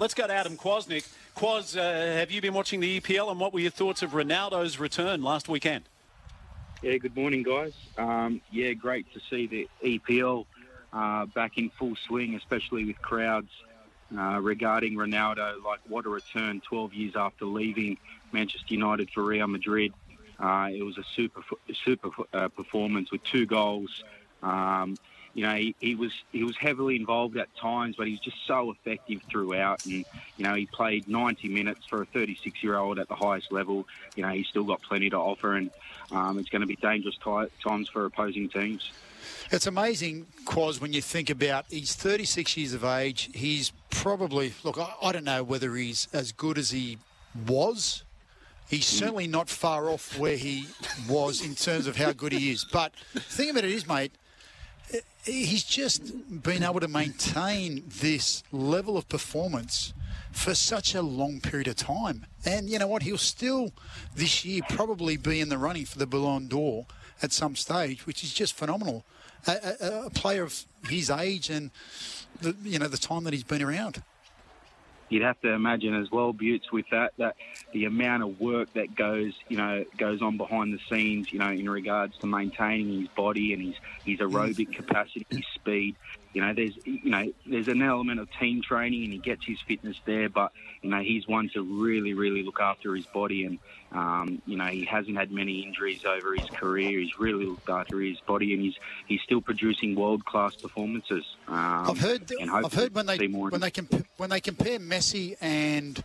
[0.00, 1.08] Let's go to Adam Kwasnik.
[1.34, 4.78] Quaz, uh, have you been watching the EPL and what were your thoughts of Ronaldo's
[4.78, 5.88] return last weekend?
[6.82, 7.72] Yeah, good morning, guys.
[7.96, 10.46] Um, yeah, great to see the EPL
[10.92, 13.50] uh, back in full swing, especially with crowds.
[14.16, 17.98] Uh, regarding Ronaldo, like what a return 12 years after leaving
[18.32, 19.92] Manchester United for Real Madrid.
[20.38, 21.42] Uh, it was a super
[21.84, 24.04] super uh, performance with two goals.
[24.42, 24.96] Um,
[25.38, 28.44] you know, he, he, was he was heavily involved at times, but he was just
[28.44, 29.86] so effective throughout.
[29.86, 30.04] And
[30.36, 33.86] you know, he played 90 minutes for a 36 year old at the highest level.
[34.16, 35.70] You know, he's still got plenty to offer, and
[36.10, 38.90] um, it's going to be dangerous t- times for opposing teams.
[39.52, 43.30] It's amazing, Quaz, when you think about he's 36 years of age.
[43.32, 44.76] He's probably look.
[44.76, 46.98] I, I don't know whether he's as good as he
[47.46, 48.02] was
[48.68, 50.66] He's certainly not far off where he
[51.08, 52.66] was in terms of how good he is.
[52.70, 54.12] But the thing about it is, mate,
[55.28, 59.92] he's just been able to maintain this level of performance
[60.32, 62.26] for such a long period of time.
[62.44, 63.02] And you know what?
[63.02, 63.72] He'll still
[64.14, 66.86] this year probably be in the running for the Ballon d'Or
[67.22, 69.04] at some stage, which is just phenomenal.
[69.46, 71.70] A, a, a player of his age and
[72.40, 74.02] the, you know the time that he's been around
[75.08, 77.36] you'd have to imagine as well, Butts, with that, that
[77.72, 81.50] the amount of work that goes, you know, goes on behind the scenes, you know,
[81.50, 85.96] in regards to maintaining his body and his, his aerobic capacity, his speed.
[86.34, 89.58] You know, there's, you know, there's an element of team training and he gets his
[89.66, 93.58] fitness there, but, you know, he's one to really, really look after his body and,
[93.92, 97.00] um, you know, he hasn't had many injuries over his career.
[97.00, 101.24] He's really looked after his body and he's, he's still producing world class performances.
[101.48, 106.02] Um, I've heard, I've heard when they, when they, comp- when they compare Messi and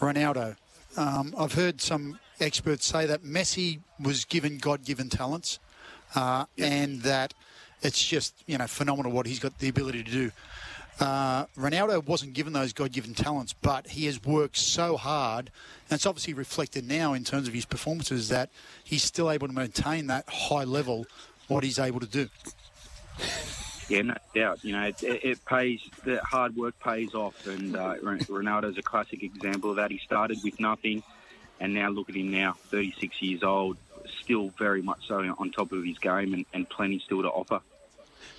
[0.00, 0.54] Ronaldo,
[0.96, 5.58] um, I've heard some experts say that Messi was given God-given talents,
[6.14, 6.70] uh, yep.
[6.70, 7.34] and that
[7.82, 10.30] it's just you know phenomenal what he's got the ability to do.
[11.00, 15.50] Uh, Ronaldo wasn't given those God-given talents, but he has worked so hard,
[15.90, 18.50] and it's obviously reflected now in terms of his performances that
[18.84, 21.04] he's still able to maintain that high level.
[21.48, 22.28] What he's able to do.
[23.88, 24.64] Yeah, no doubt.
[24.64, 25.80] You know, it, it pays.
[26.04, 29.90] The hard work pays off, and uh, Ronaldo's a classic example of that.
[29.90, 31.02] He started with nothing,
[31.60, 33.76] and now look at him now, 36 years old,
[34.22, 37.60] still very much so on top of his game, and, and plenty still to offer.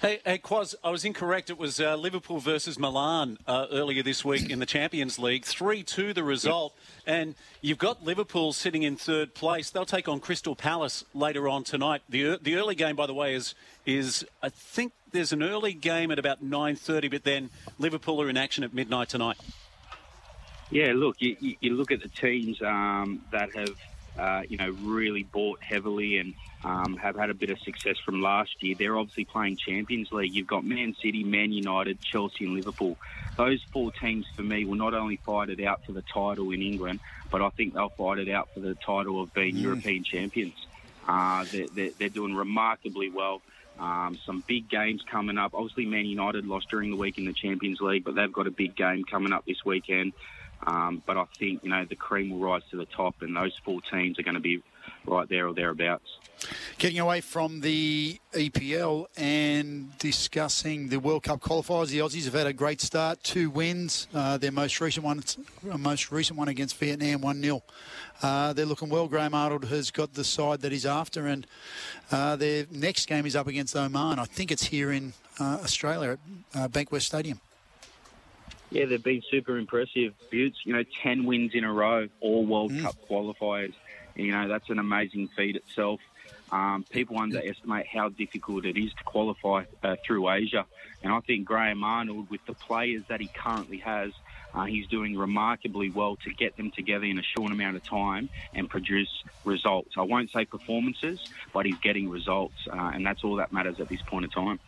[0.01, 1.49] Hey, hey, Quaz, I was incorrect.
[1.49, 5.43] It was uh, Liverpool versus Milan uh, earlier this week in the Champions League.
[5.43, 6.75] 3 2 the result.
[7.05, 9.71] And you've got Liverpool sitting in third place.
[9.71, 12.03] They'll take on Crystal Palace later on tonight.
[12.07, 13.55] The, the early game, by the way, is,
[13.85, 17.49] is I think there's an early game at about 9.30, but then
[17.79, 19.37] Liverpool are in action at midnight tonight.
[20.69, 23.75] Yeah, look, you, you look at the teams um, that have,
[24.17, 26.33] uh, you know, really bought heavily and
[26.63, 28.75] um, have had a bit of success from last year.
[28.77, 30.33] They're obviously playing Champions League.
[30.33, 32.97] You've got Man City, Man United, Chelsea, and Liverpool.
[33.37, 36.61] Those four teams for me will not only fight it out for the title in
[36.61, 39.61] England, but I think they'll fight it out for the title of being mm.
[39.61, 40.55] European champions.
[41.07, 43.41] Uh, they're, they're, they're, doing remarkably well.
[43.79, 45.53] Um, some big games coming up.
[45.53, 48.51] Obviously, Man United lost during the week in the Champions League, but they've got a
[48.51, 50.13] big game coming up this weekend.
[50.65, 53.57] Um, but I think you know the cream will rise to the top, and those
[53.63, 54.61] four teams are going to be
[55.05, 56.17] right there or thereabouts.
[56.77, 62.45] Getting away from the EPL and discussing the World Cup qualifiers, the Aussies have had
[62.45, 63.23] a great start.
[63.23, 64.07] Two wins.
[64.13, 65.23] Uh, their most recent one,
[65.69, 67.63] uh, most recent one against Vietnam, one 0
[68.21, 69.07] uh, They're looking well.
[69.07, 71.47] Graham Arnold has got the side that he's after, and
[72.11, 74.19] uh, their next game is up against Oman.
[74.19, 76.19] I think it's here in uh, Australia
[76.53, 77.41] at uh, Bankwest Stadium.
[78.69, 80.13] Yeah, they've been super impressive.
[80.31, 82.81] Buttes, you know, 10 wins in a row, all World mm.
[82.81, 83.73] Cup qualifiers.
[84.15, 86.01] You know, that's an amazing feat itself.
[86.51, 90.65] Um, people underestimate how difficult it is to qualify uh, through Asia.
[91.03, 94.11] And I think Graham Arnold, with the players that he currently has,
[94.53, 98.29] uh, he's doing remarkably well to get them together in a short amount of time
[98.53, 99.95] and produce results.
[99.97, 101.19] I won't say performances,
[101.53, 104.59] but he's getting results, uh, and that's all that matters at this point in time.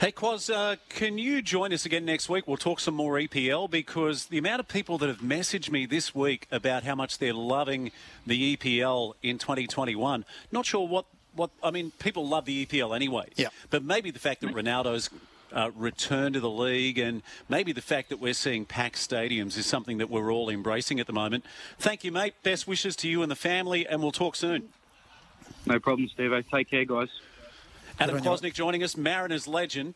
[0.00, 2.48] Hey, Quaz, uh, can you join us again next week?
[2.48, 6.12] We'll talk some more EPL because the amount of people that have messaged me this
[6.12, 7.92] week about how much they're loving
[8.26, 10.24] the EPL in 2021.
[10.50, 13.28] Not sure what, what I mean, people love the EPL anyway.
[13.36, 13.48] Yeah.
[13.70, 15.10] But maybe the fact that Ronaldo's
[15.52, 19.64] uh, return to the league and maybe the fact that we're seeing packed stadiums is
[19.64, 21.44] something that we're all embracing at the moment.
[21.78, 22.34] Thank you, mate.
[22.42, 24.70] Best wishes to you and the family, and we'll talk soon.
[25.66, 26.32] No problem, Steve.
[26.50, 27.08] Take care, guys.
[28.00, 29.92] Adam Kwasnik joining us, Mariners legend.